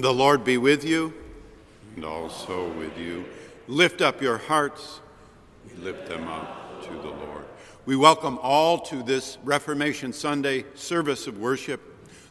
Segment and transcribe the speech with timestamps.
[0.00, 1.12] The Lord be with you,
[1.94, 3.26] and also with you.
[3.68, 5.00] Lift up your hearts.
[5.68, 7.44] We lift them up to the Lord.
[7.84, 11.82] We welcome all to this Reformation Sunday service of worship.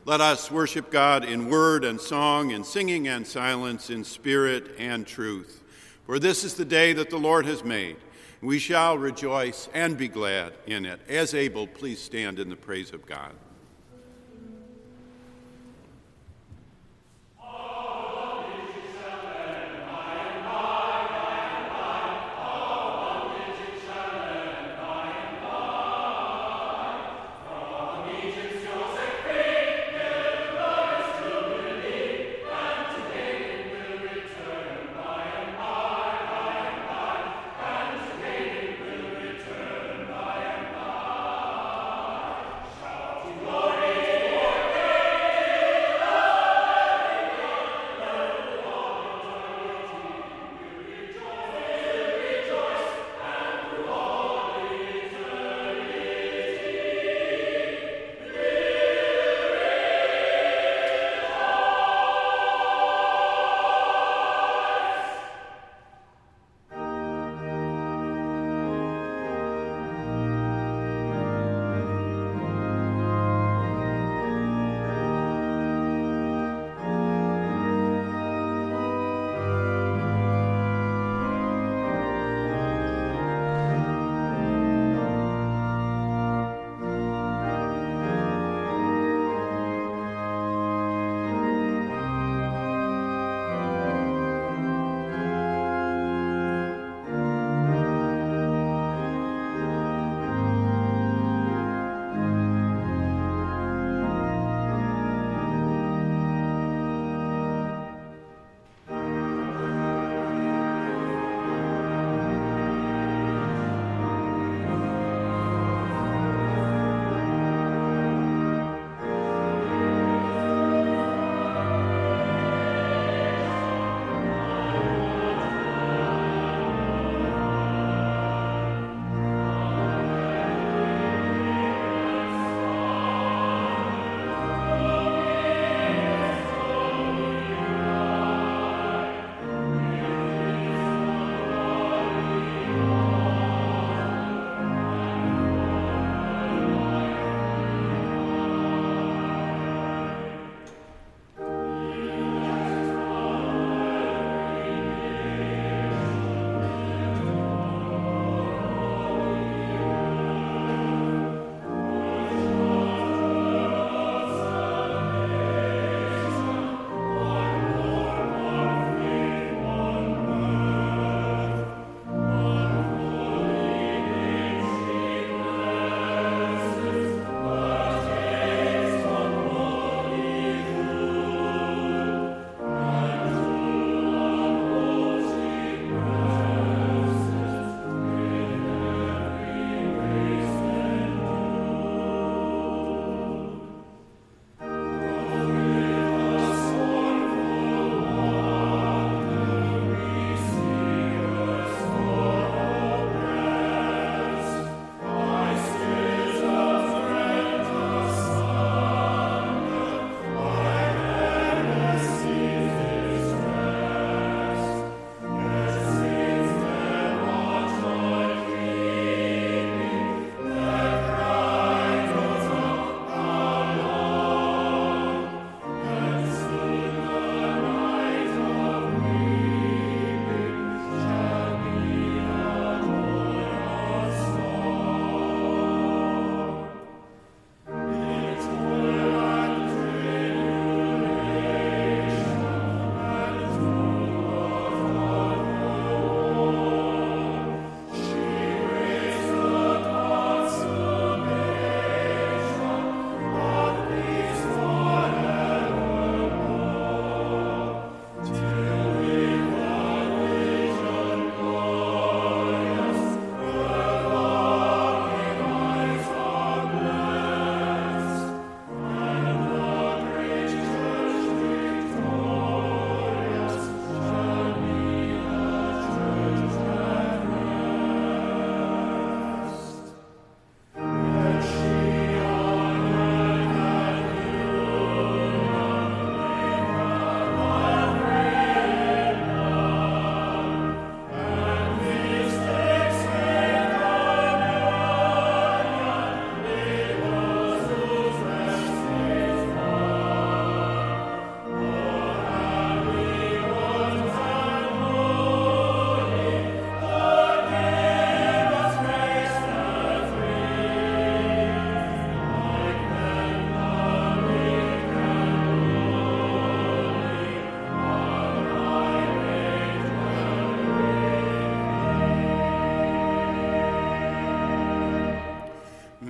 [0.05, 5.05] Let us worship God in word and song, in singing and silence, in spirit and
[5.05, 5.63] truth.
[6.07, 7.97] For this is the day that the Lord has made.
[8.41, 11.01] We shall rejoice and be glad in it.
[11.07, 13.33] As able, please stand in the praise of God.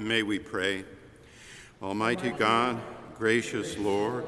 [0.09, 0.85] May we pray.
[1.83, 2.81] Almighty God,
[3.19, 4.25] gracious Lord,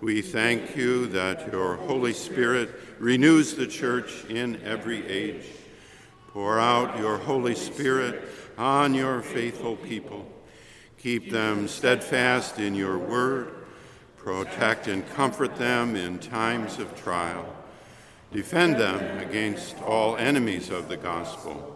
[0.00, 2.70] we thank you that your Holy Spirit
[3.00, 5.46] renews the church in every age.
[6.28, 8.22] Pour out your Holy Spirit
[8.56, 10.24] on your faithful people.
[10.98, 13.66] Keep them steadfast in your word.
[14.16, 17.52] Protect and comfort them in times of trial.
[18.32, 21.73] Defend them against all enemies of the gospel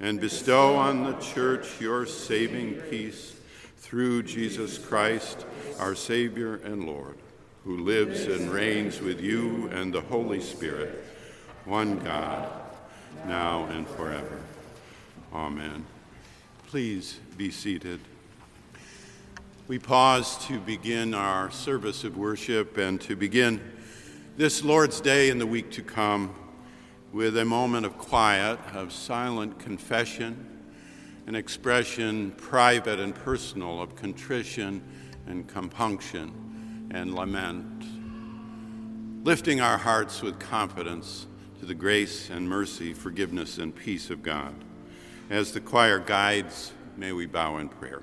[0.00, 3.36] and bestow on the church your saving peace
[3.78, 5.44] through Jesus Christ,
[5.78, 7.16] our Savior and Lord,
[7.64, 11.04] who lives and reigns with you and the Holy Spirit,
[11.66, 12.50] one God,
[13.26, 14.40] now and forever.
[15.34, 15.84] Amen.
[16.68, 18.00] Please be seated.
[19.68, 23.60] We pause to begin our service of worship and to begin
[24.36, 26.34] this Lord's Day and the week to come
[27.12, 30.46] with a moment of quiet, of silent confession,
[31.26, 34.82] an expression private and personal of contrition
[35.26, 37.84] and compunction and lament,
[39.24, 41.26] lifting our hearts with confidence
[41.58, 44.54] to the grace and mercy, forgiveness, and peace of God.
[45.28, 48.02] As the choir guides, may we bow in prayer.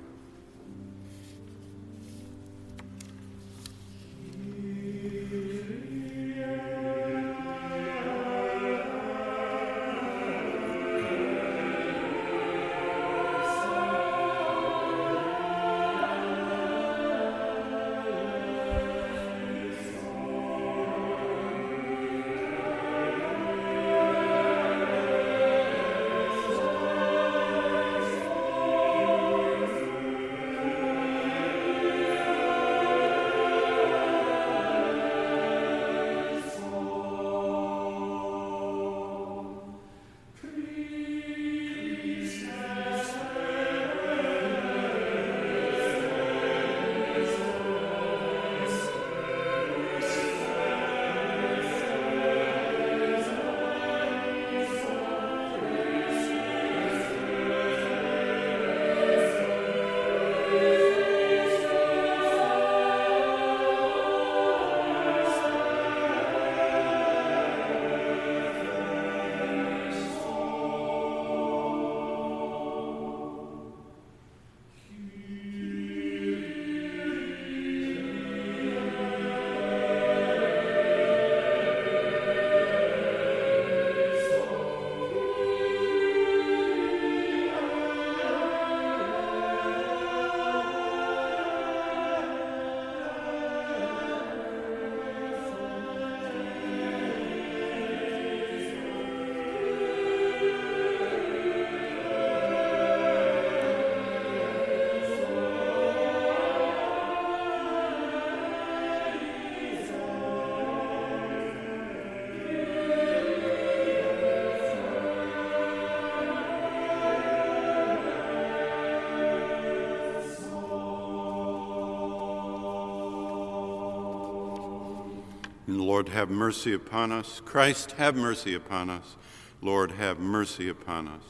[125.98, 127.42] Lord, have mercy upon us.
[127.44, 129.16] Christ, have mercy upon us.
[129.60, 131.24] Lord, have mercy upon us.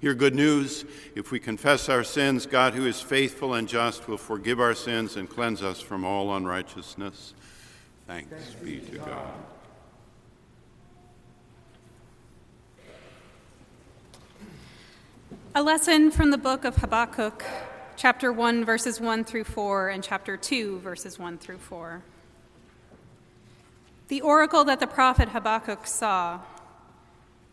[0.00, 0.86] Hear good news.
[1.14, 5.16] If we confess our sins, God, who is faithful and just, will forgive our sins
[5.16, 7.34] and cleanse us from all unrighteousness.
[8.06, 9.08] Thanks, Thanks be to God.
[9.08, 9.34] God.
[15.54, 17.44] A lesson from the book of Habakkuk,
[17.96, 22.02] chapter 1, verses 1 through 4, and chapter 2, verses 1 through 4.
[24.08, 26.40] The oracle that the prophet Habakkuk saw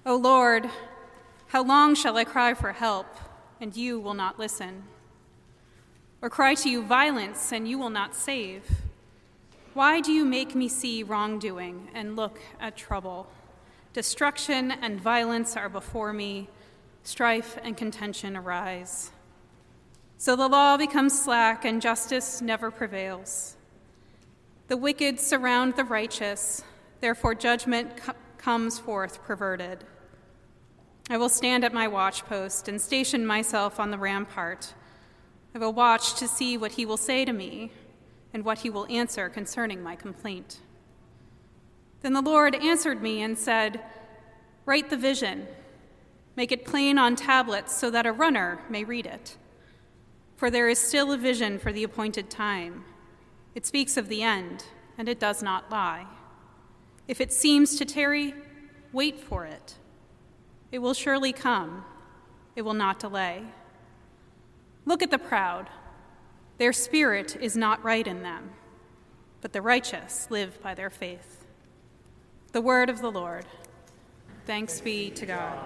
[0.06, 0.70] O Lord,
[1.48, 3.08] how long shall I cry for help,
[3.62, 4.84] and you will not listen?
[6.22, 8.70] Or cry to you violence, and you will not save?
[9.74, 13.28] Why do you make me see wrongdoing and look at trouble?
[13.94, 16.50] Destruction and violence are before me,
[17.04, 19.12] strife and contention arise.
[20.18, 23.56] So the law becomes slack, and justice never prevails.
[24.74, 26.64] The wicked surround the righteous,
[27.00, 29.84] therefore, judgment co- comes forth perverted.
[31.12, 34.74] I will stand at my watchpost and station myself on the rampart.
[35.54, 37.72] I will watch to see what he will say to me
[38.34, 40.58] and what he will answer concerning my complaint.
[42.02, 43.80] Then the Lord answered me and said,
[44.66, 45.46] Write the vision,
[46.36, 49.38] make it plain on tablets so that a runner may read it.
[50.36, 52.86] For there is still a vision for the appointed time.
[53.56, 54.66] It speaks of the end,
[54.98, 56.06] and it does not lie.
[57.08, 58.34] If it seems to tarry,
[58.92, 59.76] wait for it.
[60.72, 61.86] It will surely come,
[62.56, 63.44] it will not delay.
[64.86, 65.70] Look at the proud.
[66.58, 68.52] Their spirit is not right in them,
[69.42, 71.46] but the righteous live by their faith.
[72.52, 73.46] The word of the Lord.
[74.46, 75.60] Thanks be to God.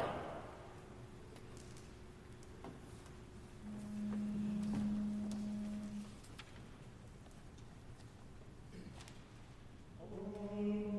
[10.68, 10.97] Amen.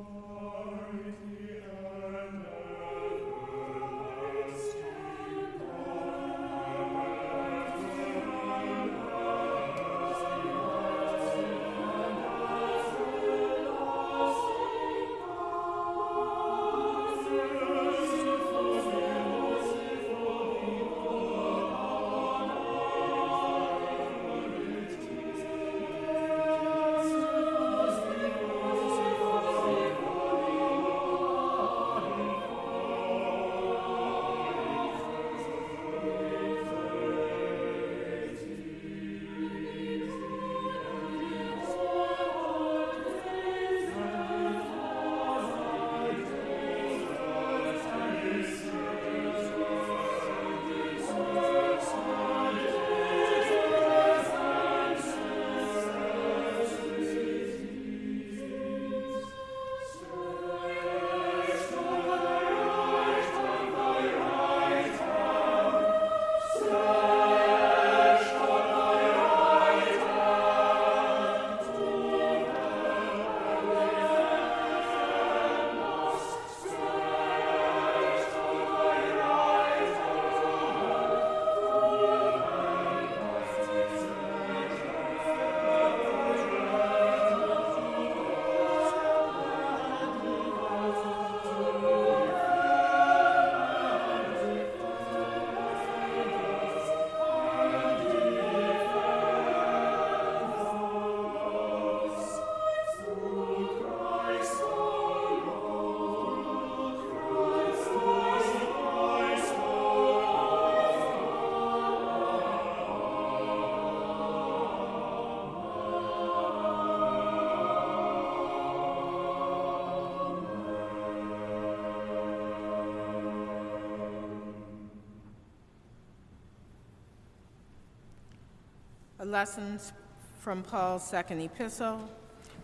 [129.29, 129.93] Lessons
[130.39, 132.09] from Paul's second epistle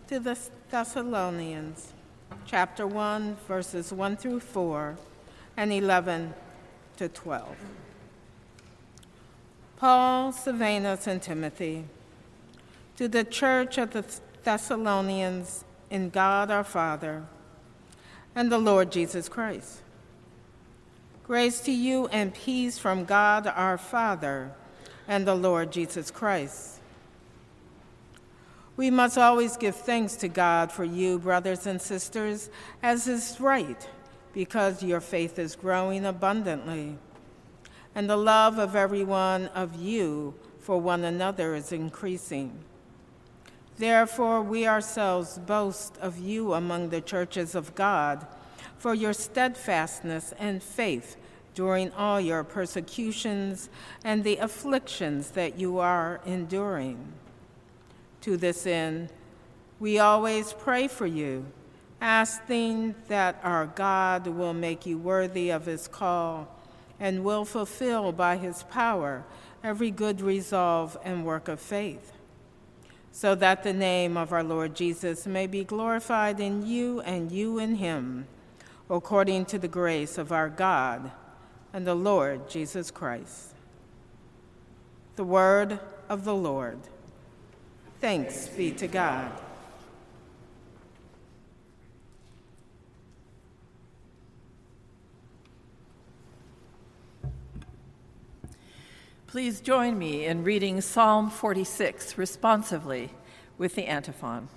[0.08, 0.36] to the
[0.68, 1.92] Thessalonians,
[2.44, 4.96] chapter 1, verses 1 through 4,
[5.56, 6.34] and 11
[6.96, 7.56] to 12.
[9.76, 11.84] Paul, Silvanus, and Timothy,
[12.96, 14.04] to the church of the
[14.42, 17.22] Thessalonians in God our Father
[18.34, 19.82] and the Lord Jesus Christ.
[21.22, 24.50] Grace to you and peace from God our Father
[25.08, 26.80] and the Lord Jesus Christ.
[28.76, 32.50] We must always give thanks to God for you, brothers and sisters,
[32.82, 33.88] as is right,
[34.34, 36.98] because your faith is growing abundantly,
[37.94, 42.52] and the love of every one of you for one another is increasing.
[43.78, 48.26] Therefore, we ourselves boast of you among the churches of God
[48.76, 51.16] for your steadfastness and faith
[51.56, 53.70] during all your persecutions
[54.04, 57.12] and the afflictions that you are enduring.
[58.20, 59.08] To this end,
[59.80, 61.46] we always pray for you,
[62.00, 66.46] asking that our God will make you worthy of his call
[67.00, 69.24] and will fulfill by his power
[69.64, 72.12] every good resolve and work of faith,
[73.12, 77.58] so that the name of our Lord Jesus may be glorified in you and you
[77.58, 78.26] in him,
[78.90, 81.10] according to the grace of our God
[81.72, 83.54] and the Lord Jesus Christ.
[85.16, 86.78] The word of the Lord.
[88.00, 89.32] Thanks be to God.
[99.26, 103.10] Please join me in reading Psalm 46 responsively
[103.58, 104.48] with the antiphon.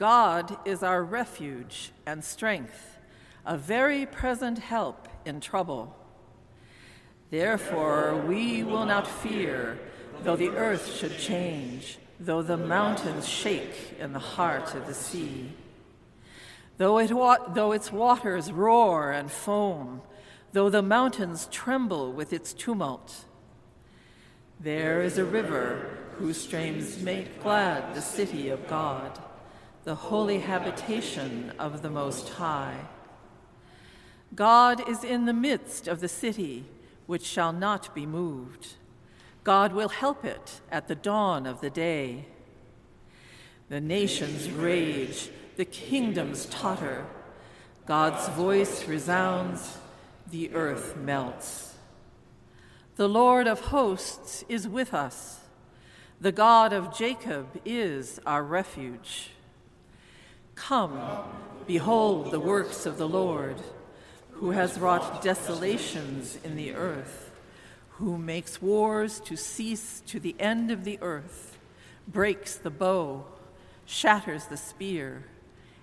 [0.00, 2.96] God is our refuge and strength,
[3.44, 5.94] a very present help in trouble.
[7.28, 9.78] Therefore, we will not fear,
[10.22, 15.52] though the earth should change, though the mountains shake in the heart of the sea.
[16.78, 20.00] Though, it wa- though its waters roar and foam,
[20.54, 23.26] though the mountains tremble with its tumult.
[24.58, 29.20] There is a river whose streams make glad the city of God,
[29.84, 32.86] the holy habitation of the Most High.
[34.34, 36.66] God is in the midst of the city,
[37.06, 38.74] which shall not be moved.
[39.42, 42.26] God will help it at the dawn of the day.
[43.70, 47.06] The nations rage, the kingdoms totter.
[47.86, 49.78] God's voice resounds,
[50.30, 51.74] the earth melts.
[52.96, 55.40] The Lord of hosts is with us.
[56.20, 59.30] The God of Jacob is our refuge.
[60.60, 61.00] Come,
[61.66, 63.56] behold the works of the Lord,
[64.32, 67.30] who has wrought desolations in the earth,
[67.92, 71.58] who makes wars to cease to the end of the earth,
[72.06, 73.24] breaks the bow,
[73.86, 75.24] shatters the spear,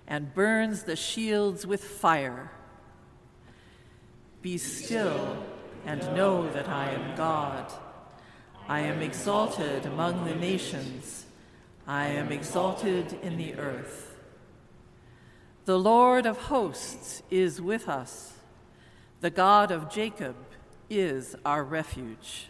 [0.06, 2.52] and burns the shields with fire.
[4.42, 5.44] Be still
[5.86, 7.70] and know that I am God.
[8.68, 11.26] I am exalted among the nations,
[11.84, 14.07] I am exalted in the earth.
[15.68, 18.32] The Lord of hosts is with us.
[19.20, 20.34] The God of Jacob
[20.88, 22.48] is our refuge.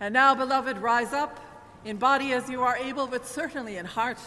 [0.00, 1.38] And now, beloved, rise up
[1.84, 4.18] in body as you are able, but certainly in heart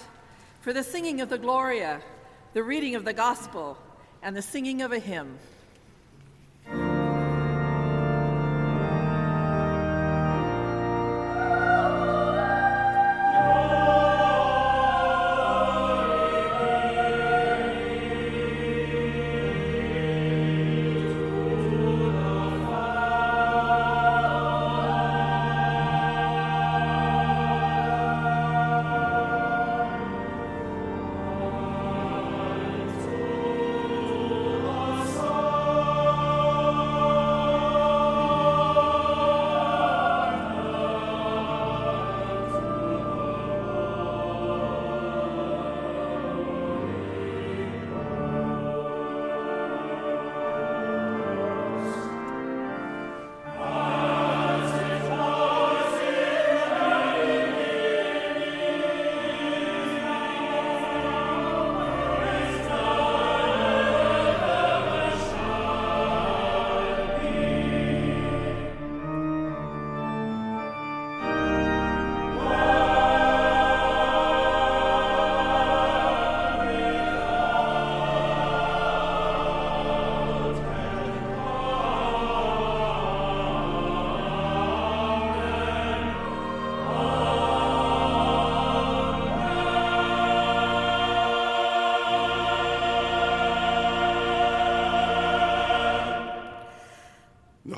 [0.65, 2.01] for the singing of the Gloria,
[2.53, 3.77] the reading of the Gospel,
[4.23, 5.37] and the singing of a hymn.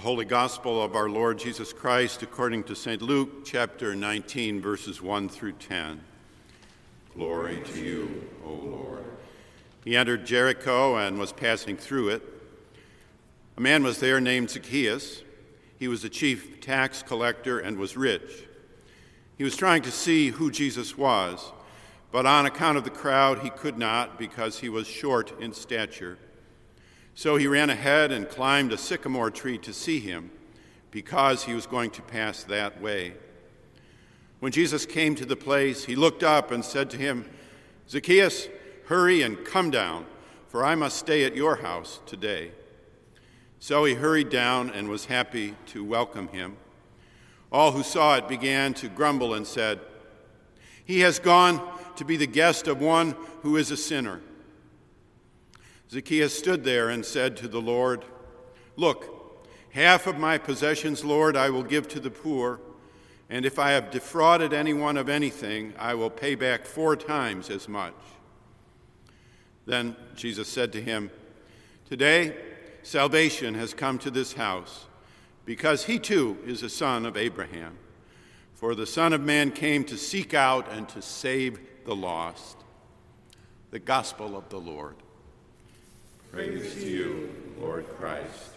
[0.08, 3.02] Holy Gospel of our Lord Jesus Christ according to St.
[3.02, 6.00] Luke, chapter 19, verses 1 through 10.
[7.14, 9.04] Glory to you, O Lord.
[9.84, 12.24] He entered Jericho and was passing through it.
[13.58, 15.24] A man was there named Zacchaeus.
[15.78, 18.48] He was a chief tax collector and was rich.
[19.38, 21.52] He was trying to see who Jesus was,
[22.14, 26.18] but on account of the crowd, he could not because he was short in stature.
[27.18, 30.30] So he ran ahead and climbed a sycamore tree to see him,
[30.92, 33.16] because he was going to pass that way.
[34.40, 37.28] When Jesus came to the place, he looked up and said to him,
[37.90, 38.50] Zacchaeus,
[38.86, 40.06] hurry and come down,
[40.48, 42.52] for I must stay at your house today.
[43.58, 46.56] So he hurried down and was happy to welcome him.
[47.52, 49.80] All who saw it began to grumble and said,
[50.86, 54.22] He has gone to be the guest of one who is a sinner.
[55.90, 58.04] Zacchaeus stood there and said to the Lord,
[58.76, 62.60] Look, half of my possessions, Lord, I will give to the poor,
[63.30, 67.68] and if I have defrauded anyone of anything, I will pay back four times as
[67.68, 67.94] much.
[69.66, 71.12] Then Jesus said to him,
[71.90, 72.36] Today
[72.84, 74.86] salvation has come to this house,
[75.46, 77.78] because he too is a son of Abraham.
[78.54, 82.58] For the Son of Man came to seek out and to save the lost.
[83.70, 84.96] the gospel of the Lord.
[86.32, 88.52] Praise to you, Lord Christ.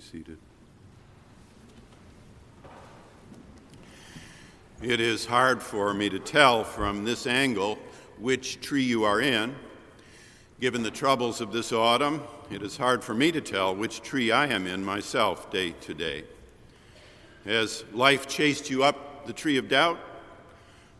[0.00, 0.38] Seated.
[4.82, 7.78] It is hard for me to tell from this angle
[8.18, 9.54] which tree you are in.
[10.60, 14.30] Given the troubles of this autumn, it is hard for me to tell which tree
[14.30, 16.24] I am in myself day to day.
[17.44, 19.98] Has life chased you up the tree of doubt?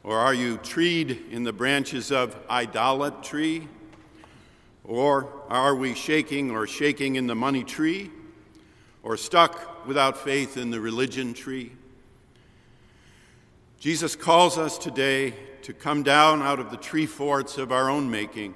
[0.02, 3.68] Or are you treed in the branches of idolatry?
[4.84, 8.10] Or are we shaking or shaking in the money tree?
[9.02, 11.72] Or stuck without faith in the religion tree.
[13.80, 18.10] Jesus calls us today to come down out of the tree forts of our own
[18.10, 18.54] making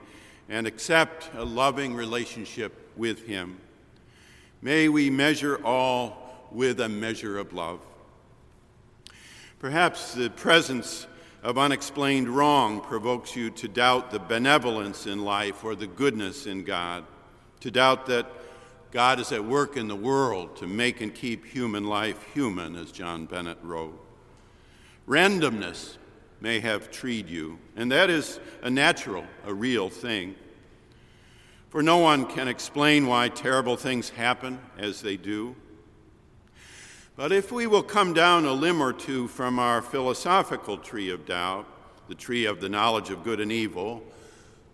[0.49, 3.59] and accept a loving relationship with Him.
[4.61, 7.81] May we measure all with a measure of love.
[9.59, 11.07] Perhaps the presence
[11.43, 16.65] of unexplained wrong provokes you to doubt the benevolence in life or the goodness in
[16.65, 17.05] God,
[17.61, 18.27] to doubt that
[18.93, 22.93] God is at work in the world to make and keep human life human, as
[22.93, 23.99] John Bennett wrote.
[25.09, 25.97] Randomness
[26.43, 30.35] may have treed you, and that is a natural, a real thing.
[31.71, 35.57] For no one can explain why terrible things happen as they do.
[37.17, 41.25] But if we will come down a limb or two from our philosophical tree of
[41.25, 41.67] doubt,
[42.09, 44.03] the tree of the knowledge of good and evil,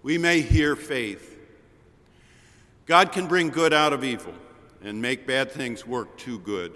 [0.03, 1.38] we may hear faith
[2.89, 4.33] God can bring good out of evil
[4.83, 6.73] and make bad things work too good.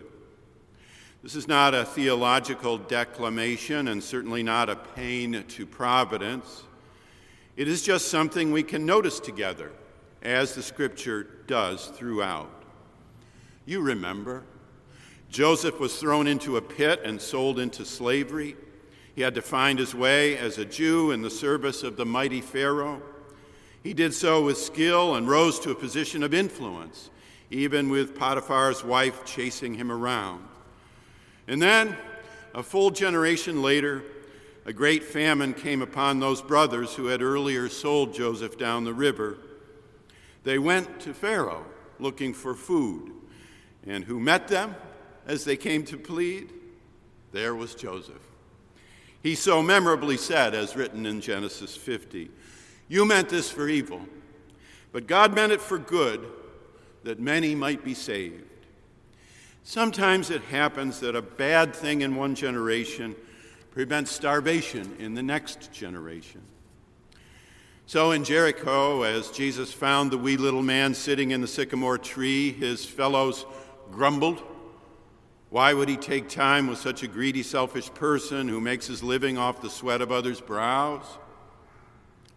[1.23, 6.65] This is not a theological declamation and certainly not a pain to providence.
[7.57, 9.73] It is just something we can notice together,
[10.21, 12.63] as the scripture does throughout.
[13.65, 14.43] You remember,
[15.31, 18.55] Joseph was thrown into a pit and sold into slavery.
[19.15, 22.43] He had to find his way as a Jew in the service of the mighty
[22.43, 23.01] Pharaoh.
[23.83, 27.11] He did so with skill and rose to a position of influence,
[27.51, 30.47] even with Potiphar's wife chasing him around.
[31.49, 31.97] And then,
[32.55, 34.05] a full generation later,
[34.65, 39.39] a great famine came upon those brothers who had earlier sold Joseph down the river.
[40.45, 41.67] They went to Pharaoh
[41.99, 43.11] looking for food,
[43.87, 44.77] and who met them
[45.27, 46.53] as they came to plead?
[47.33, 48.23] There was Joseph.
[49.23, 52.31] He so memorably said, as written in Genesis 50,
[52.93, 54.03] you meant this for evil,
[54.93, 56.27] but God meant it for good,
[57.05, 58.45] that many might be saved.
[59.65, 63.17] Sometimes it happens that a bad thing in one generation
[63.71, 66.43] prevents starvation in the next generation.
[67.87, 72.53] So in Jericho, as Jesus found the wee little man sitting in the sycamore tree,
[72.53, 73.47] his fellows
[73.91, 74.43] grumbled.
[75.49, 79.39] Why would he take time with such a greedy, selfish person who makes his living
[79.39, 81.07] off the sweat of others' brows?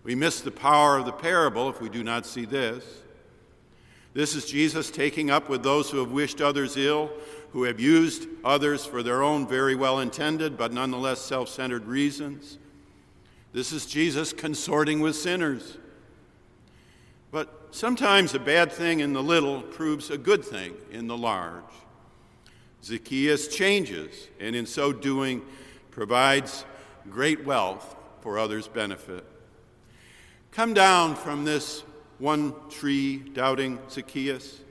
[0.06, 2.86] We miss the power of the parable if we do not see this.
[4.13, 7.12] This is Jesus taking up with those who have wished others ill,
[7.54, 12.60] who have used others for their own very well intended but nonetheless self centered reasons.
[13.52, 15.80] This is Jesus consorting with sinners.
[17.32, 21.63] But sometimes a bad thing in the little proves a good thing in the large.
[22.84, 25.41] Zacchaeus changes, and in so doing,
[25.89, 26.63] provides
[27.10, 29.26] great wealth for others' benefit.
[30.56, 31.84] Come down from this
[32.18, 34.62] one tree, doubting Zacchaeus.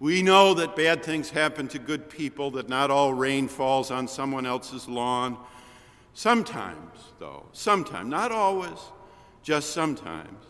[0.00, 4.08] We know that bad things happen to good people, that not all rain falls on
[4.08, 5.38] someone else's lawn.
[6.14, 8.76] Sometimes, though, sometimes, not always,
[9.44, 10.44] just sometimes,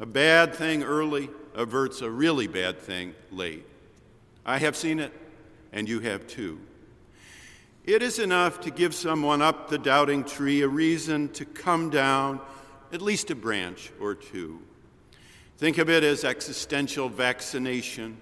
[0.00, 3.64] a bad thing early averts a really bad thing late.
[4.44, 5.12] I have seen it,
[5.72, 6.58] and you have too.
[7.84, 12.40] It is enough to give someone up the doubting tree a reason to come down,
[12.92, 14.60] at least a branch or two.
[15.58, 18.18] Think of it as existential vaccination.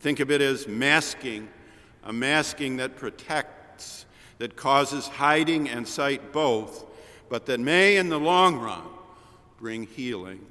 [0.00, 1.48] Think of it as masking,
[2.02, 4.06] a masking that protects,
[4.38, 6.84] that causes hiding and sight both,
[7.28, 8.82] but that may, in the long run,
[9.58, 10.44] bring healing.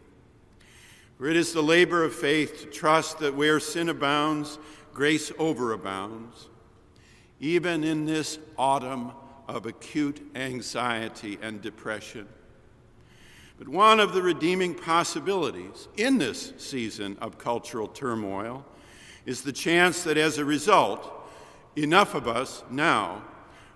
[1.17, 4.57] For it is the labor of faith to trust that where sin abounds,
[4.93, 6.47] grace overabounds.
[7.39, 9.11] Even in this autumn
[9.47, 12.27] of acute anxiety and depression,
[13.61, 18.65] but one of the redeeming possibilities in this season of cultural turmoil
[19.27, 21.29] is the chance that as a result,
[21.75, 23.21] enough of us now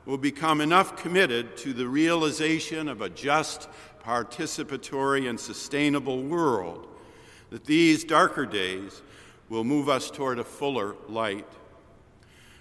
[0.07, 3.69] will become enough committed to the realization of a just,
[4.03, 6.87] participatory, and sustainable world
[7.51, 9.03] that these darker days
[9.49, 11.47] will move us toward a fuller light.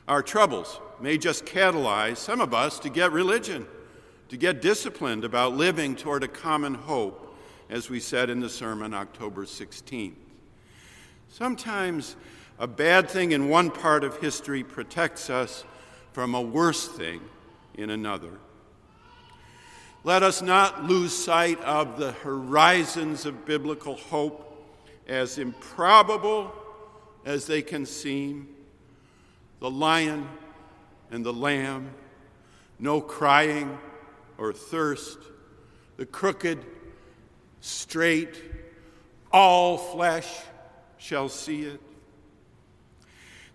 [0.06, 3.66] Our troubles may just catalyze some of us to get religion
[4.28, 7.36] to get disciplined about living toward a common hope,
[7.68, 10.14] as we said in the sermon October 16th.
[11.28, 12.16] Sometimes
[12.58, 15.64] a bad thing in one part of history protects us
[16.12, 17.20] from a worse thing
[17.74, 18.30] in another.
[20.04, 24.50] Let us not lose sight of the horizons of biblical hope,
[25.08, 26.52] as improbable
[27.24, 28.48] as they can seem.
[29.60, 30.28] The lion
[31.10, 31.90] and the lamb,
[32.78, 33.78] no crying
[34.38, 35.18] or thirst,
[35.96, 36.58] the crooked,
[37.60, 38.42] straight,
[39.32, 40.28] all flesh
[40.98, 41.80] shall see it.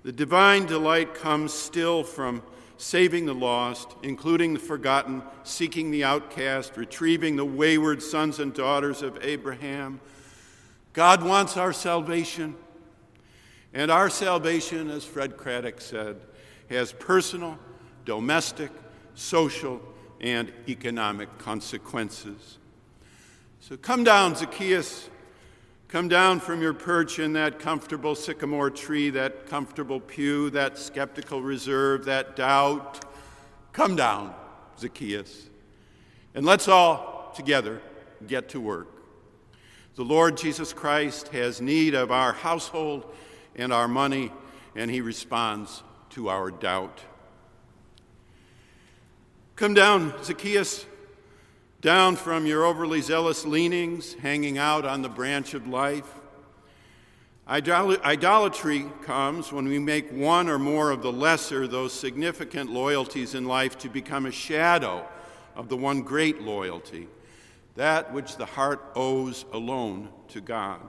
[0.03, 2.41] The divine delight comes still from
[2.77, 9.01] saving the lost, including the forgotten, seeking the outcast, retrieving the wayward sons and daughters
[9.01, 9.99] of Abraham.
[10.93, 12.55] God wants our salvation.
[13.73, 16.21] And our salvation, as Fred Craddock said,
[16.69, 17.59] has personal,
[18.05, 18.71] domestic,
[19.13, 19.81] social,
[20.21, 22.57] and economic consequences.
[23.59, 25.09] So come down, Zacchaeus.
[25.87, 31.41] Come down from your perch in that comfortable sycamore tree, that comfortable pew, that skeptical
[31.41, 33.03] reserve, that doubt.
[33.73, 34.35] Come down,
[34.77, 35.49] Zacchaeus.
[36.35, 37.81] And let's all together
[38.27, 38.87] get to work.
[39.95, 43.11] The Lord Jesus Christ has need of our household
[43.55, 44.31] and our money,
[44.75, 47.01] and he responds to our doubt.
[49.59, 50.85] Come down, Zacchaeus,
[51.81, 56.09] down from your overly zealous leanings hanging out on the branch of life.
[57.45, 63.43] Idolatry comes when we make one or more of the lesser, those significant loyalties in
[63.43, 65.05] life, to become a shadow
[65.57, 67.09] of the one great loyalty,
[67.75, 70.79] that which the heart owes alone to God.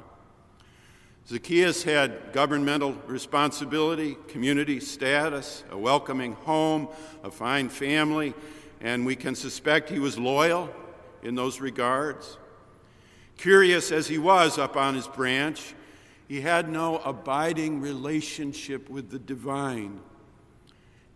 [1.26, 6.88] Zacchaeus had governmental responsibility, community status, a welcoming home,
[7.24, 8.33] a fine family,
[8.81, 10.71] and we can suspect he was loyal
[11.23, 12.38] in those regards.
[13.37, 15.75] Curious as he was up on his branch,
[16.29, 20.01] he had no abiding relationship with the divine.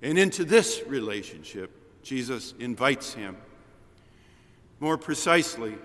[0.03, 1.71] And into this relationship,
[2.03, 3.37] Jesus invites him.
[4.81, 5.77] More precisely,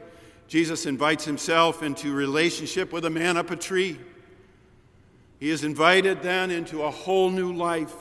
[0.47, 3.99] Jesus invites himself into relationship with a man up a tree.
[5.39, 7.93] He is invited then into a whole new life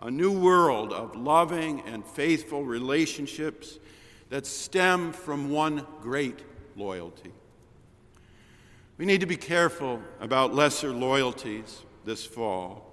[0.00, 3.78] a new world of loving and faithful relationships
[4.30, 6.40] that stem from one great
[6.74, 7.32] loyalty.
[8.96, 12.86] We need to be careful about lesser loyalties this fall.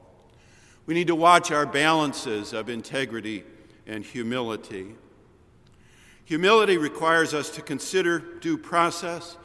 [0.85, 3.43] We need to watch our balances of integrity
[3.85, 4.95] and humility.
[6.25, 9.37] Humility requires us to consider due process,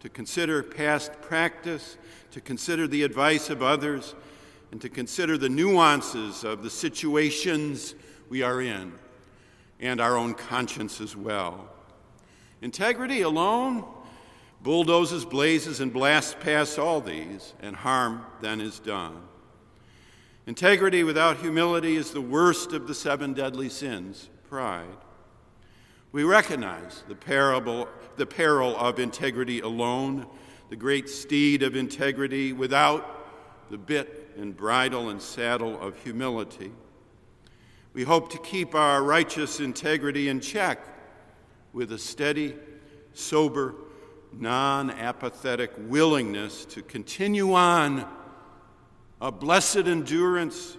[0.00, 1.96] to consider past practice,
[2.30, 4.14] to consider the advice of others,
[4.70, 7.94] and to consider the nuances of the situations
[8.28, 8.92] we are in
[9.80, 11.68] and our own conscience as well.
[12.60, 13.84] Integrity alone
[14.62, 19.22] bulldozes, blazes, and blasts past all these, and harm then is done.
[20.46, 24.96] Integrity without humility is the worst of the seven deadly sins pride.
[26.10, 30.26] We recognize the, parable, the peril of integrity alone,
[30.70, 36.70] the great steed of integrity without the bit and bridle and saddle of humility.
[37.92, 40.78] We hope to keep our righteous integrity in check
[41.72, 42.54] with a steady,
[43.12, 43.74] sober,
[44.32, 48.06] non apathetic willingness to continue on
[49.20, 50.76] a blessed endurance,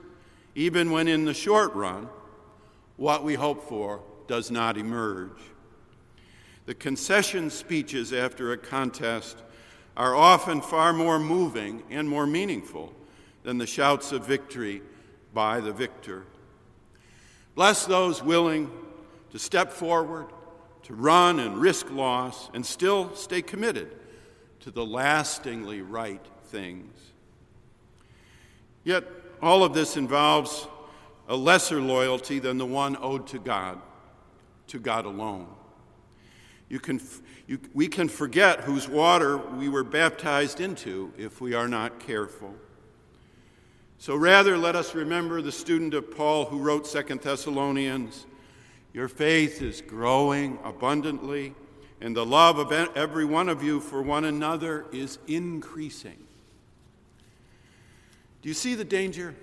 [0.55, 2.07] even when in the short run,
[2.95, 5.37] what we hope for does not emerge.
[6.65, 9.37] The concession speeches after a contest
[9.97, 12.93] are often far more moving and more meaningful
[13.49, 14.79] than the shouts of victory
[15.33, 16.23] by the victor.
[17.55, 18.69] Bless those willing
[19.31, 20.27] to step forward,
[20.83, 23.95] to run and risk loss, and still stay committed
[24.59, 26.93] to the lastingly right things.
[28.83, 29.03] Yet,
[29.41, 30.67] all of this involves
[31.27, 33.81] a lesser loyalty than the one owed to God,
[34.67, 35.47] to God alone.
[36.69, 37.01] You can,
[37.47, 42.53] you, we can forget whose water we were baptized into if we are not careful.
[44.01, 48.25] So rather, let us remember the student of Paul who wrote Second Thessalonians
[48.93, 51.53] Your faith is growing abundantly,
[51.99, 56.15] and the love of every one of you for one another is increasing.
[58.41, 59.35] Do you see the danger?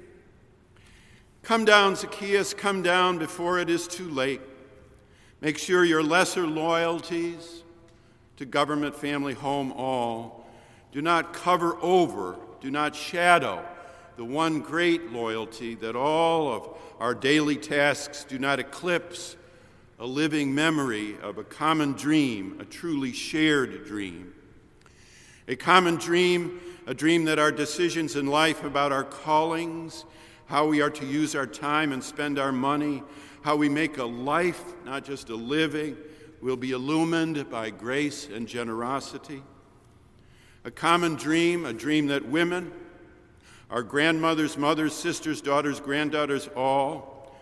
[1.42, 4.40] Come down, Zacchaeus, come down before it is too late.
[5.42, 7.62] Make sure your lesser loyalties
[8.38, 10.46] to government, family, home, all
[10.92, 13.62] do not cover over, do not shadow
[14.16, 19.36] the one great loyalty that all of our daily tasks do not eclipse
[19.98, 24.32] a living memory of a common dream, a truly shared dream.
[25.48, 30.04] A common dream a dream that our decisions in life about our callings,
[30.46, 33.02] how we are to use our time and spend our money,
[33.42, 35.96] how we make a life, not just a living,
[36.40, 39.42] will be illumined by grace and generosity.
[40.64, 42.72] A common dream, a dream that women,
[43.70, 47.34] our grandmothers, mothers, sisters, daughters, granddaughters, all,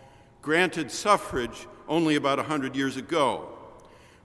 [0.42, 3.48] granted suffrage only about a 100 years ago,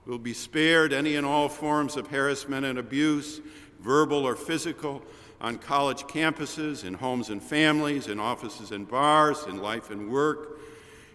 [0.06, 3.40] will be spared any and all forms of harassment and abuse
[3.80, 5.02] verbal or physical,
[5.40, 10.60] on college campuses, in homes and families, in offices and bars, in life and work.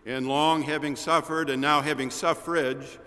[0.05, 2.97] And long having suffered and now having suffrage,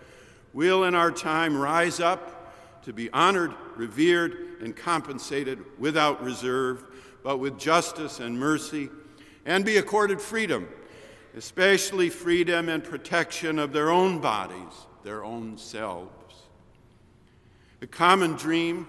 [0.52, 6.84] we'll in our time rise up to be honored, revered, and compensated without reserve,
[7.28, 8.88] but with justice and mercy,
[9.44, 10.66] and be accorded freedom,
[11.36, 16.34] especially freedom and protection of their own bodies, their own selves.
[17.82, 18.86] A common dream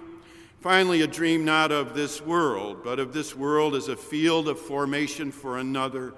[0.61, 4.59] Finally, a dream not of this world, but of this world as a field of
[4.59, 6.13] formation for another,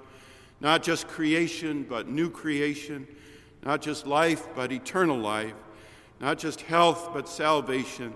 [0.60, 3.06] not just creation, but new creation,
[3.64, 5.54] not just life, but eternal life,
[6.20, 8.14] not just health, but salvation,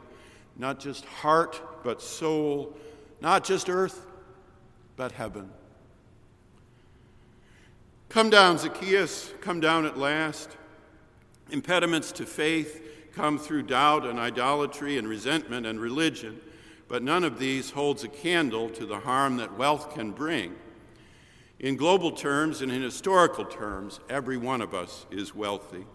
[0.56, 2.76] not just heart, but soul,
[3.20, 4.06] not just earth,
[4.96, 5.50] but heaven.
[8.08, 10.56] Come down, Zacchaeus, come down at last.
[11.50, 12.82] Impediments to faith
[13.16, 16.38] come through doubt and idolatry and resentment and religion,
[16.86, 20.54] but none of these holds a candle to the harm that wealth can bring.
[21.58, 25.86] In global terms and in historical terms, every one of us is wealthy.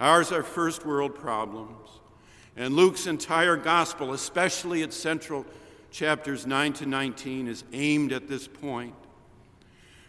[0.00, 1.88] Ours are first world problems.
[2.56, 5.46] And Luke's entire gospel, especially its central
[5.92, 8.94] chapters 9 to 19, is aimed at this point.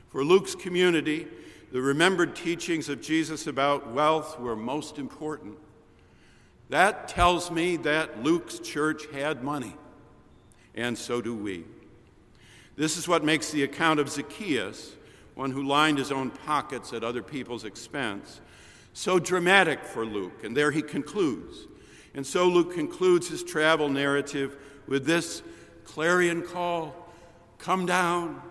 [0.07, 1.27] For Luke's community,
[1.71, 5.57] the remembered teachings of Jesus about wealth were most important.
[6.69, 9.75] That tells me that Luke's church had money,
[10.73, 11.65] and so do we.
[12.75, 14.95] This is what makes the account of Zacchaeus,
[15.35, 18.39] one who lined his own pockets at other people's expense,
[18.93, 20.43] so dramatic for Luke.
[20.43, 21.67] And there he concludes.
[22.13, 24.57] And so Luke concludes his travel narrative
[24.87, 25.41] with this
[25.85, 27.03] clarion call
[27.63, 28.41] Come down,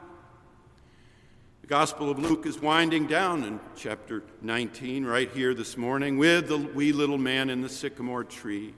[1.60, 6.48] the Gospel of Luke is winding down in chapter 19, right here this morning, with
[6.48, 8.72] the wee little man in the sycamore tree.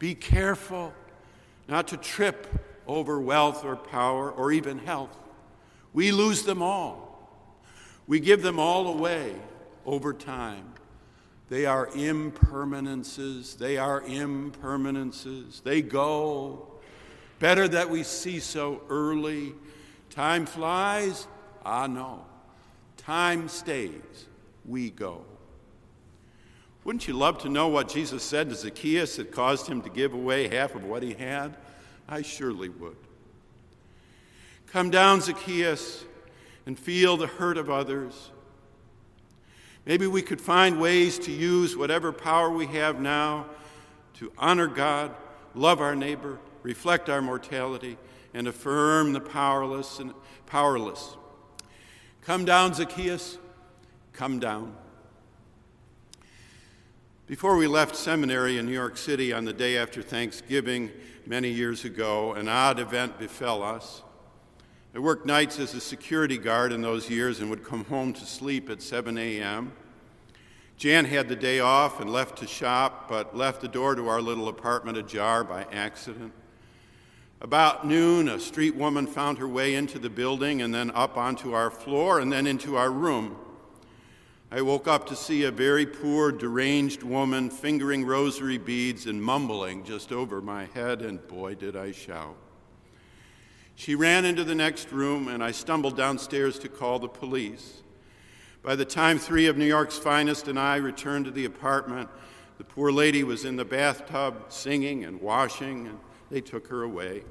[0.00, 0.92] Be careful
[1.68, 2.48] not to trip
[2.88, 5.16] over wealth or power or even health.
[5.92, 7.30] We lose them all.
[8.08, 9.36] We give them all away
[9.86, 10.74] over time.
[11.48, 13.54] They are impermanences.
[13.54, 15.60] They are impermanences.
[15.60, 16.73] They go.
[17.38, 19.54] Better that we see so early.
[20.10, 21.26] Time flies.
[21.64, 22.24] Ah, no.
[22.96, 24.26] Time stays.
[24.64, 25.24] We go.
[26.84, 30.12] Wouldn't you love to know what Jesus said to Zacchaeus that caused him to give
[30.12, 31.56] away half of what he had?
[32.08, 32.96] I surely would.
[34.66, 36.04] Come down, Zacchaeus,
[36.66, 38.30] and feel the hurt of others.
[39.86, 43.46] Maybe we could find ways to use whatever power we have now
[44.14, 45.14] to honor God,
[45.54, 47.96] love our neighbor, reflect our mortality,
[48.32, 50.12] and affirm the powerless and
[50.46, 51.16] powerless.
[52.22, 53.38] Come down, Zacchaeus.
[54.12, 54.74] Come down.
[57.26, 60.90] Before we left seminary in New York City on the day after Thanksgiving
[61.26, 64.02] many years ago, an odd event befell us.
[64.94, 68.24] I worked nights as a security guard in those years and would come home to
[68.24, 69.72] sleep at 7 a.m.
[70.76, 74.20] Jan had the day off and left to shop, but left the door to our
[74.20, 76.32] little apartment ajar by accident.
[77.40, 81.52] About noon, a street woman found her way into the building and then up onto
[81.52, 83.36] our floor and then into our room.
[84.50, 89.84] I woke up to see a very poor, deranged woman fingering rosary beads and mumbling
[89.84, 92.36] just over my head, and boy, did I shout.
[93.74, 97.82] She ran into the next room, and I stumbled downstairs to call the police.
[98.62, 102.08] By the time three of New York's finest and I returned to the apartment,
[102.56, 105.98] the poor lady was in the bathtub singing and washing, and
[106.30, 107.22] they took her away.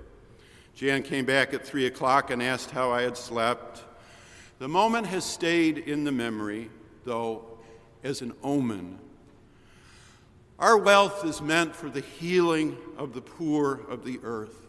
[0.76, 3.84] Jan came back at three o'clock and asked how I had slept.
[4.60, 6.70] The moment has stayed in the memory,
[7.06, 7.46] though,
[8.04, 9.00] as an omen.
[10.60, 14.68] Our wealth is meant for the healing of the poor of the earth.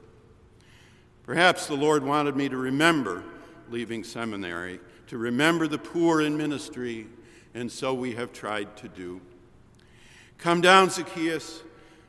[1.22, 3.24] Perhaps the Lord wanted me to remember
[3.70, 7.06] leaving seminary, to remember the poor in ministry,
[7.54, 9.20] and so we have tried to do.
[10.38, 11.62] Come down, Zacchaeus,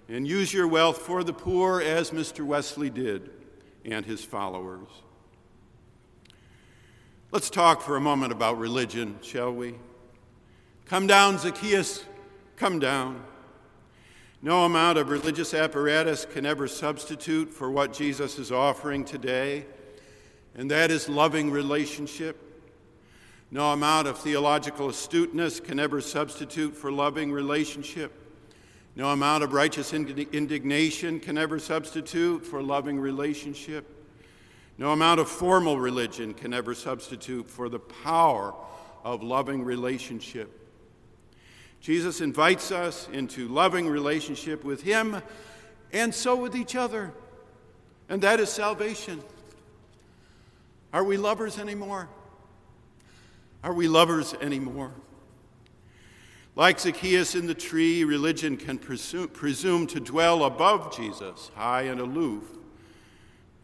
[0.08, 2.46] and use your wealth for the poor as Mr.
[2.46, 3.30] Wesley did
[3.84, 4.88] and his followers.
[7.32, 9.76] Let's talk for a moment about religion, shall we?
[10.86, 12.06] Come down, Zacchaeus,
[12.56, 13.24] come down.
[14.42, 19.66] No amount of religious apparatus can ever substitute for what Jesus is offering today,
[20.56, 22.42] and that is loving relationship.
[23.50, 28.25] No amount of theological astuteness can ever substitute for loving relationship.
[28.96, 33.86] No amount of righteous indignation can ever substitute for loving relationship.
[34.78, 38.54] No amount of formal religion can ever substitute for the power
[39.04, 40.62] of loving relationship.
[41.82, 45.22] Jesus invites us into loving relationship with Him
[45.92, 47.12] and so with each other.
[48.10, 49.22] And that is salvation.
[50.94, 52.08] Are we lovers anymore?
[53.64, 54.94] Are we lovers anymore?
[56.56, 62.00] Like Zacchaeus in the tree, religion can presume, presume, to dwell above Jesus, high and
[62.00, 62.44] aloof.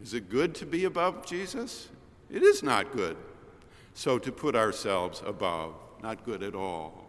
[0.02, 1.88] Is it good to be above Jesus?
[2.30, 3.16] It is not good.
[3.94, 7.02] So to put ourselves above, not good at all.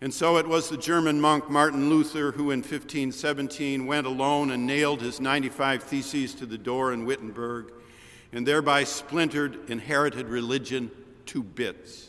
[0.00, 4.66] And so it was the German monk Martin Luther who in 1517 went alone and
[4.66, 7.72] nailed his 95 Theses to the door in Wittenberg
[8.32, 10.90] and thereby splintered inherited religion
[11.26, 12.05] to bits.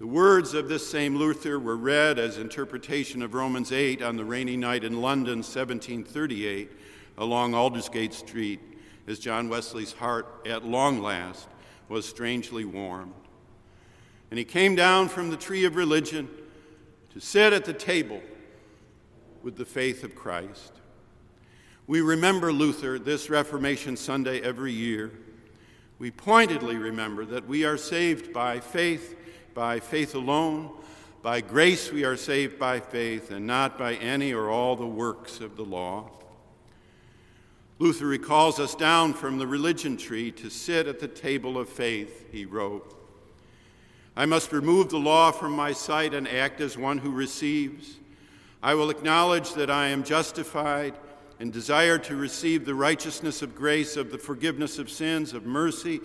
[0.00, 4.24] The words of this same Luther were read as interpretation of Romans 8 on the
[4.24, 6.70] rainy night in London, 1738,
[7.18, 8.60] along Aldersgate Street,
[9.06, 11.48] as John Wesley's heart, at long last,
[11.90, 13.12] was strangely warmed.
[14.30, 16.30] And he came down from the tree of religion
[17.12, 18.22] to sit at the table
[19.42, 20.72] with the faith of Christ.
[21.86, 25.10] We remember Luther this Reformation Sunday every year.
[25.98, 29.16] We pointedly remember that we are saved by faith,
[29.54, 30.70] by faith alone.
[31.22, 35.40] By grace we are saved by faith, and not by any or all the works
[35.40, 36.10] of the law.
[37.78, 42.26] Luther recalls us down from the religion tree to sit at the table of faith,
[42.30, 42.96] he wrote.
[44.16, 47.96] I must remove the law from my sight and act as one who receives.
[48.62, 50.94] I will acknowledge that I am justified
[51.38, 56.00] and desire to receive the righteousness of grace, of the forgiveness of sins, of mercy,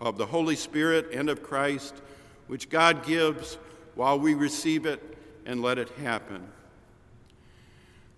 [0.00, 2.02] of the Holy Spirit, and of Christ,
[2.46, 3.58] which God gives
[3.94, 5.16] while we receive it
[5.46, 6.46] and let it happen.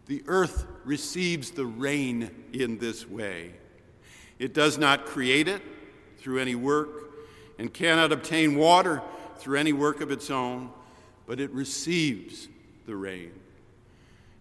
[0.07, 3.55] The earth receives the rain in this way.
[4.39, 5.63] It does not create it
[6.19, 6.89] through any work
[7.59, 9.03] and cannot obtain water
[9.39, 10.71] through any work of its own,
[11.27, 12.49] but it receives
[12.87, 13.33] the rain.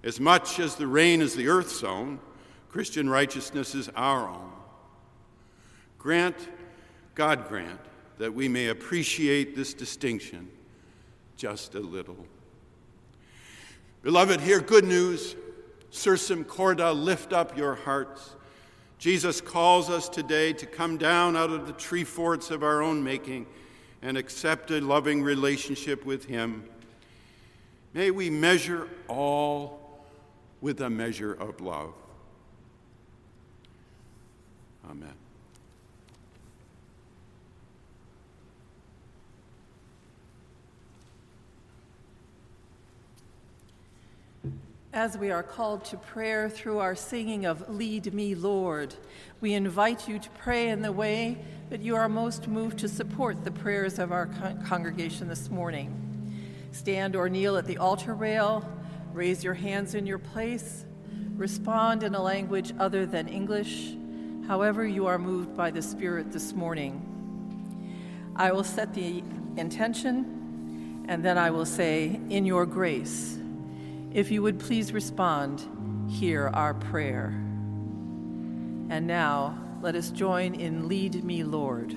[0.04, 2.20] As much as the rain is the earth's own,
[2.70, 4.52] Christian righteousness is our own.
[5.98, 6.36] Grant
[7.16, 7.80] God grant
[8.18, 10.50] that we may appreciate this distinction
[11.38, 12.26] just a little.
[14.04, 15.36] Beloved, hear good news.
[15.92, 18.36] Sursum corda, lift up your hearts.
[19.00, 23.04] Jesus calls us today to come down out of the tree forts of our own
[23.04, 23.46] making
[24.02, 26.64] and accept a loving relationship with Him.
[27.94, 30.06] May we measure all
[30.62, 31.94] with a measure of love.
[34.90, 35.25] Amen.
[44.96, 48.96] As we are called to prayer through our singing of Lead Me, Lord,
[49.42, 51.38] we invite you to pray in the way
[51.70, 55.92] that you are most moved to support the prayers of our con- congregation this morning.
[56.72, 58.66] Stand or kneel at the altar rail,
[59.12, 60.86] raise your hands in your place,
[61.36, 63.98] respond in a language other than English,
[64.48, 68.32] however you are moved by the Spirit this morning.
[68.38, 69.22] I will set the
[69.58, 73.40] intention, and then I will say, In your grace.
[74.16, 75.68] If you would please respond,
[76.10, 77.34] hear our prayer.
[78.90, 81.94] And now, let us join in Lead Me, Lord.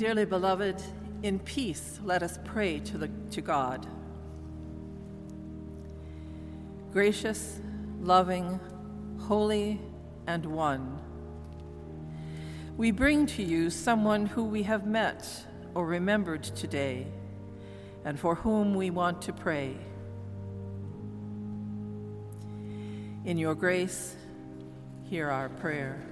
[0.00, 0.82] Dearly beloved,
[1.22, 3.86] in peace let us pray to, the, to God.
[6.90, 7.60] Gracious,
[8.00, 8.58] loving,
[9.18, 9.78] holy,
[10.26, 10.98] and one,
[12.78, 15.28] we bring to you someone who we have met
[15.74, 17.06] or remembered today
[18.06, 19.76] and for whom we want to pray.
[23.26, 24.16] In your grace,
[25.04, 26.09] hear our prayer.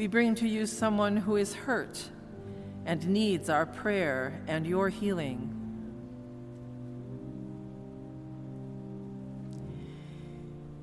[0.00, 2.02] We bring to you someone who is hurt
[2.86, 5.54] and needs our prayer and your healing.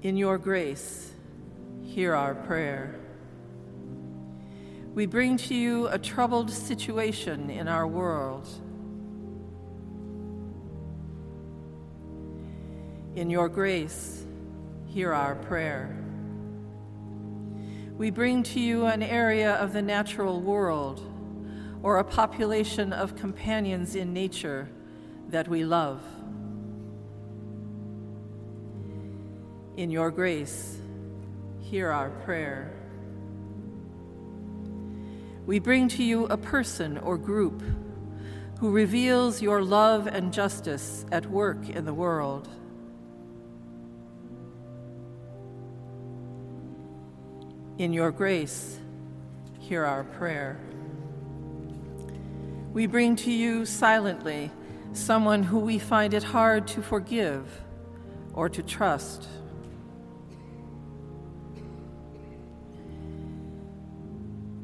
[0.03, 1.13] In your grace,
[1.82, 2.93] hear our prayer.
[4.93, 8.47] We bring to you a troubled situation in our world.
[13.15, 14.28] In your grace,
[14.86, 16.07] hear our prayer
[17.98, 21.02] we bring to you an area of the natural world
[21.82, 24.70] or a population of companions in nature
[25.30, 26.00] that we love.
[29.78, 30.78] In your grace,
[31.60, 32.72] hear our prayer.
[35.48, 37.64] We bring to you a person or group
[38.60, 42.48] who reveals your love and justice at work in the world.
[47.78, 48.80] In your grace,
[49.59, 50.59] hear our prayer.
[52.73, 54.49] We bring to you silently
[54.93, 57.61] someone who we find it hard to forgive
[58.34, 59.28] or to trust.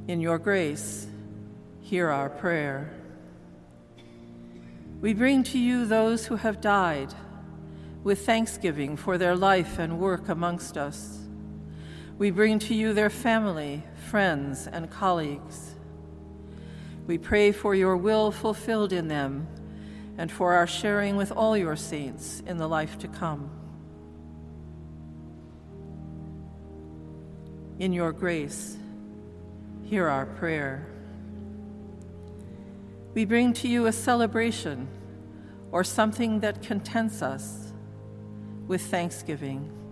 [0.08, 1.06] In your grace,
[1.82, 2.92] hear our prayer.
[5.02, 7.14] We bring to you those who have died
[8.04, 11.23] with thanksgiving for their life and work amongst us.
[12.18, 15.76] We bring to you their family, friends, and colleagues.
[17.08, 19.48] We pray for your will fulfilled in them
[20.18, 23.50] and for our sharing with all your saints in the life to come.
[27.80, 28.78] In your grace,
[29.84, 30.88] hear our prayer.
[33.16, 34.88] We bring to you a celebration
[35.72, 37.74] or something that contents us
[38.68, 39.83] with thanksgiving.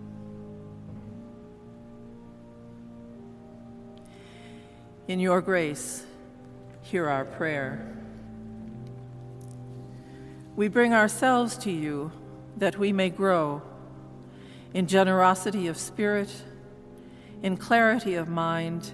[5.11, 6.05] In your grace,
[6.83, 7.85] hear our prayer.
[10.55, 12.13] We bring ourselves to you
[12.55, 13.61] that we may grow
[14.73, 16.33] in generosity of spirit,
[17.43, 18.93] in clarity of mind,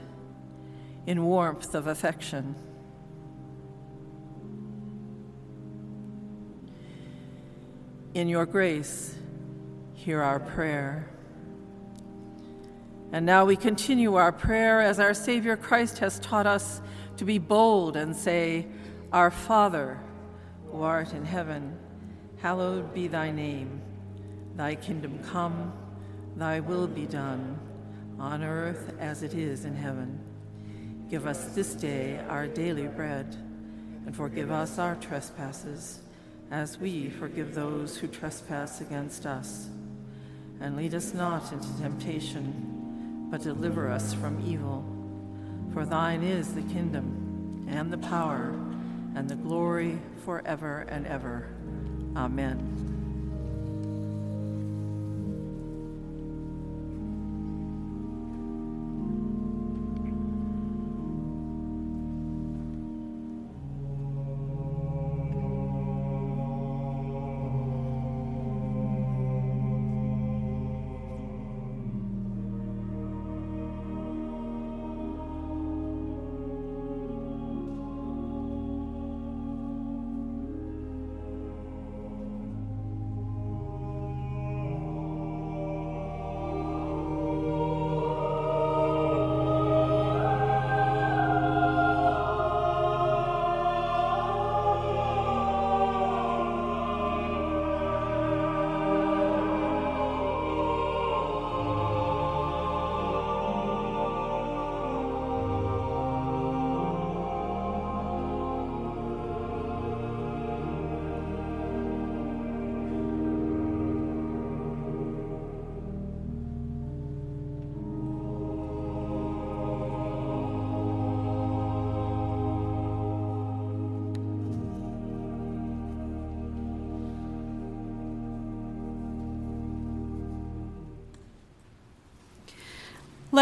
[1.06, 2.56] in warmth of affection.
[8.16, 9.16] In your grace,
[9.94, 11.10] hear our prayer.
[13.12, 16.82] And now we continue our prayer as our Savior Christ has taught us
[17.18, 18.68] to be bold and say,
[19.14, 20.00] Our Father,
[20.66, 21.78] who art in heaven,
[22.42, 23.82] hallowed be thy name.
[24.56, 25.72] Thy kingdom come,
[26.36, 27.60] thy will be done,
[28.20, 30.20] on earth as it is in heaven.
[31.10, 33.36] Give us this day our daily bread,
[34.06, 36.00] and forgive us our trespasses,
[36.52, 39.70] as we forgive those who trespass against us.
[40.60, 42.77] And lead us not into temptation,
[43.30, 44.86] but deliver us from evil.
[45.74, 48.54] For thine is the kingdom, and the power,
[49.16, 51.48] and the glory forever and ever.
[52.16, 52.77] Amen.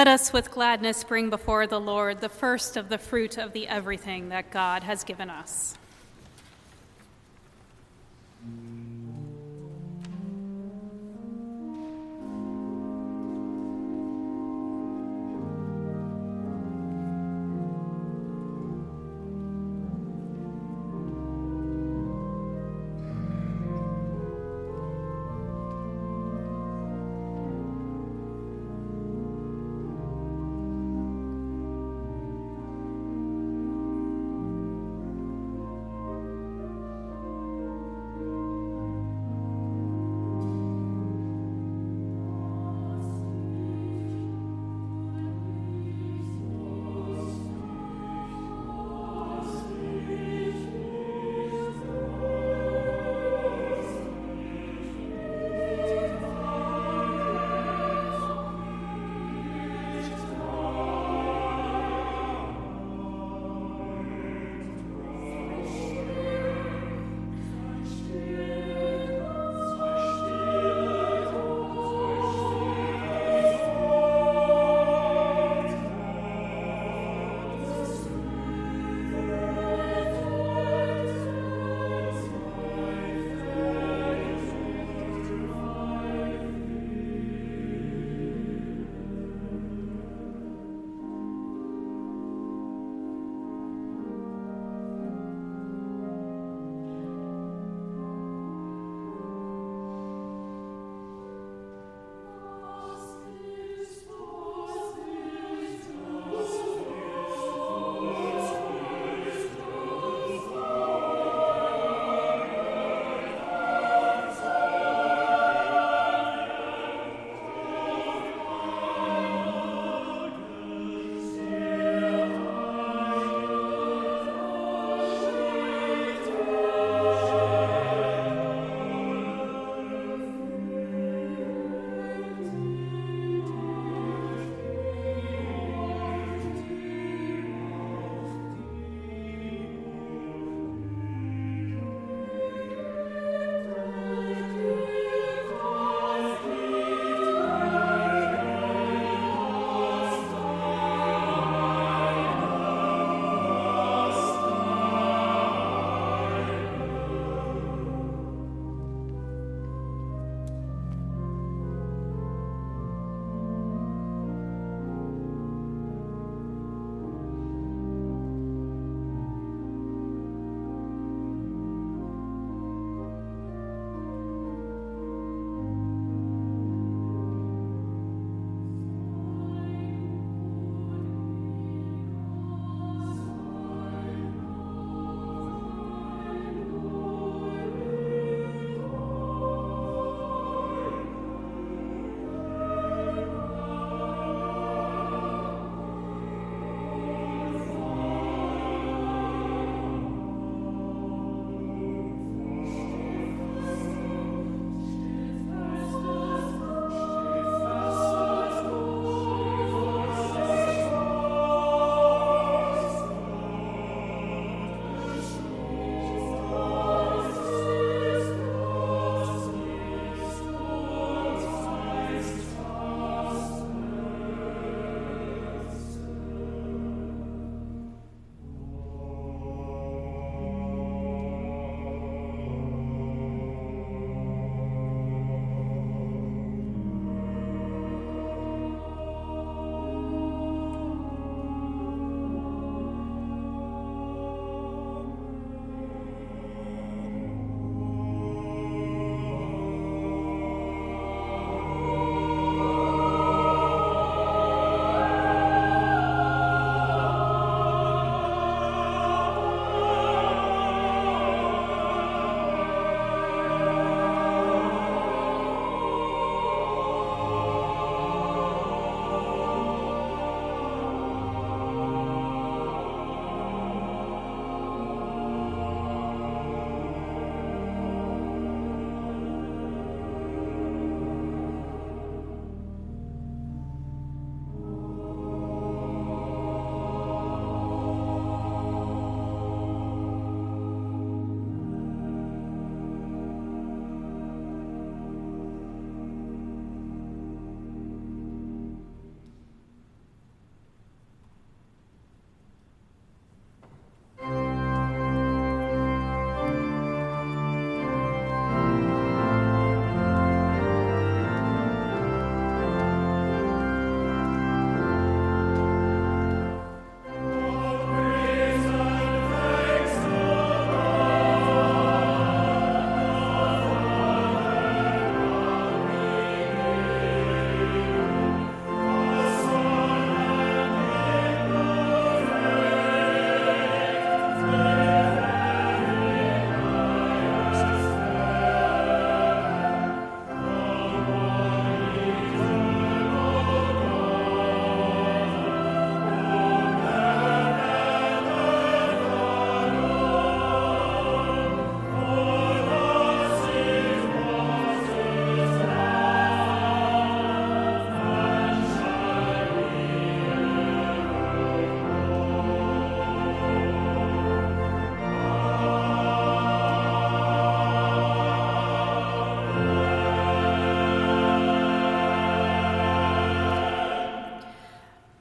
[0.05, 3.67] Let us with gladness bring before the Lord the first of the fruit of the
[3.67, 5.79] everything that God has given us.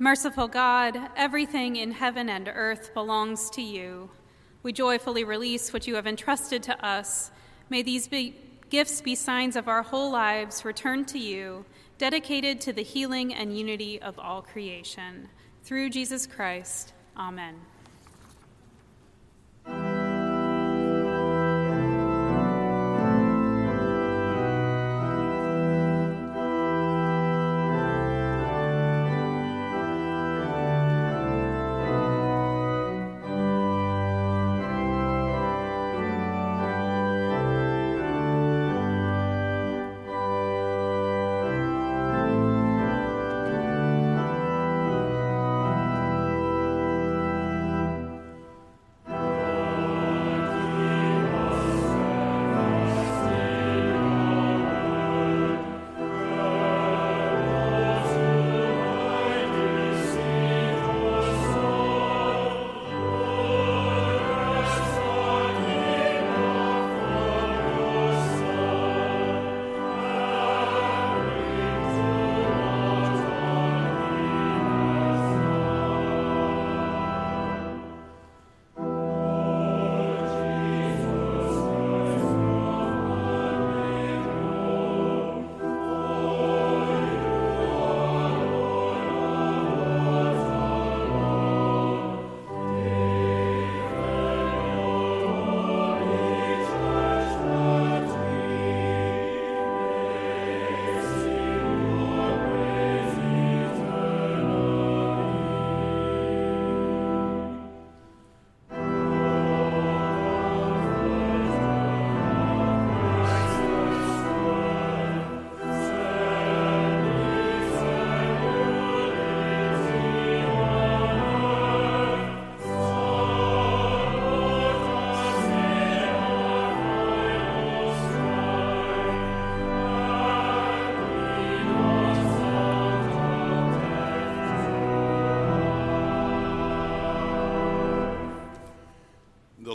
[0.04, 4.10] Merciful God, everything in heaven and earth belongs to you.
[4.62, 7.30] We joyfully release what you have entrusted to us.
[7.70, 8.36] May these be,
[8.68, 11.64] gifts be signs of our whole lives returned to you,
[11.96, 15.30] dedicated to the healing and unity of all creation.
[15.62, 17.54] Through Jesus Christ, amen.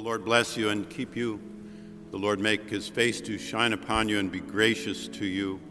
[0.10, 1.40] Lord bless you and keep you.
[2.10, 5.62] The Lord make his face to shine upon you and be gracious to you.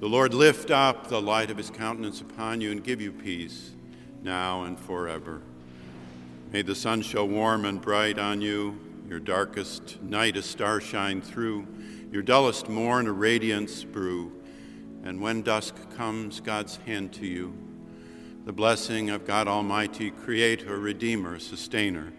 [0.00, 3.72] The Lord lift up the light of his countenance upon you and give you peace,
[4.22, 5.42] now and forever.
[6.50, 11.20] May the sun show warm and bright on you, your darkest night a star shine
[11.20, 11.66] through,
[12.10, 14.32] your dullest morn a radiance brew,
[15.04, 17.52] and when dusk comes, God's hand to you.
[18.46, 22.14] The blessing of God Almighty, Creator, Redeemer, Sustainer,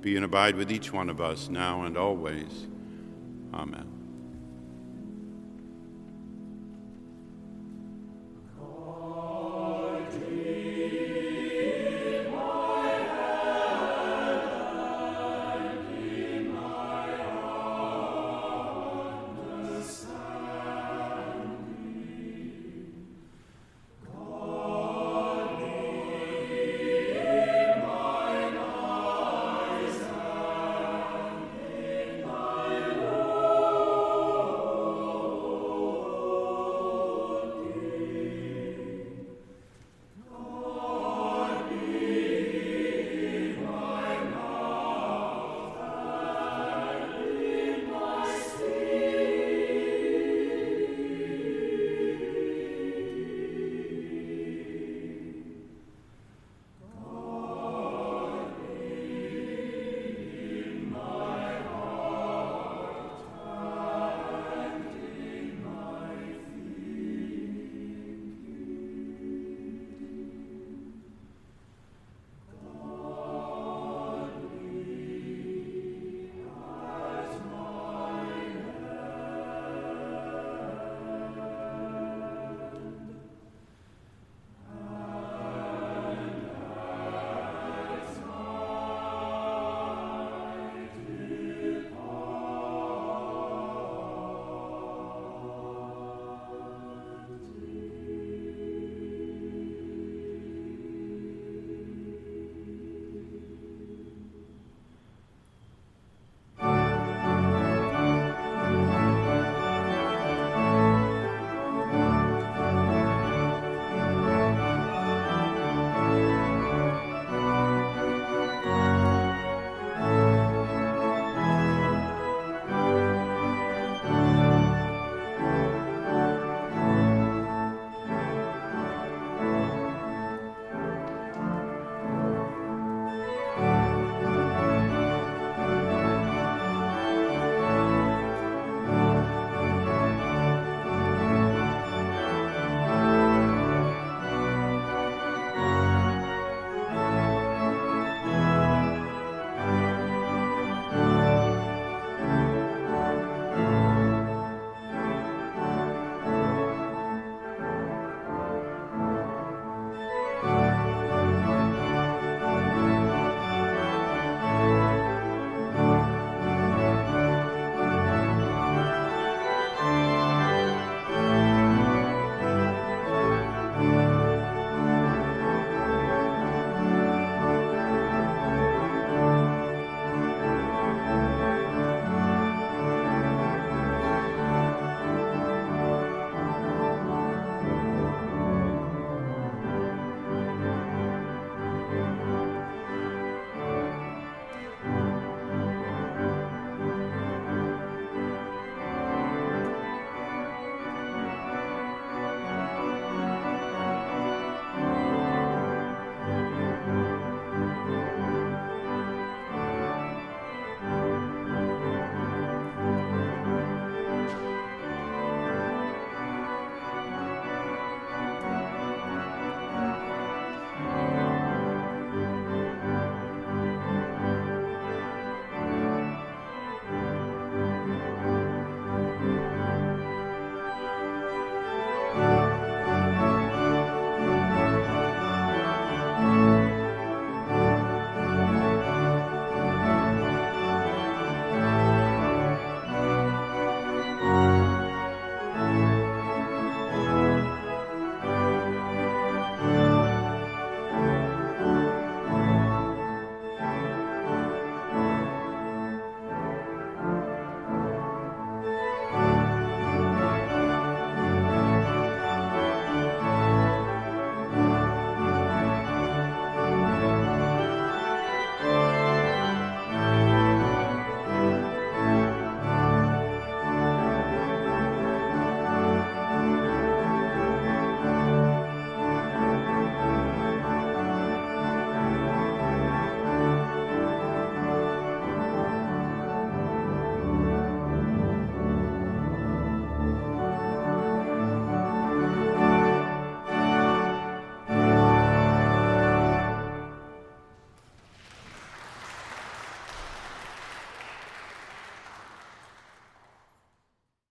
[0.00, 2.66] be and abide with each one of us now and always.
[3.52, 3.97] Amen.